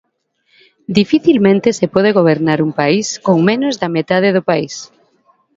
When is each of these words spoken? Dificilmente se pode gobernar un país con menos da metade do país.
Dificilmente 0.99 1.67
se 1.79 1.87
pode 1.93 2.11
gobernar 2.19 2.59
un 2.67 2.71
país 2.79 3.07
con 3.25 3.37
menos 3.49 3.73
da 3.81 3.89
metade 3.97 4.29
do 4.35 4.43
país. 4.49 4.75